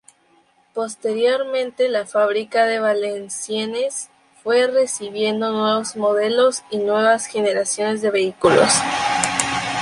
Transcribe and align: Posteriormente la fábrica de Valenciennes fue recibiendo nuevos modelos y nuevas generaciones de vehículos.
Posteriormente 0.73 1.87
la 1.87 2.07
fábrica 2.07 2.65
de 2.65 2.79
Valenciennes 2.79 4.09
fue 4.41 4.65
recibiendo 4.65 5.51
nuevos 5.51 5.95
modelos 5.95 6.63
y 6.71 6.79
nuevas 6.79 7.27
generaciones 7.27 8.01
de 8.01 8.09
vehículos. 8.09 8.79